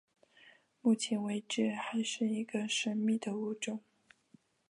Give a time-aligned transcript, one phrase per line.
[0.81, 3.81] 目前为止还是一个神秘的物种。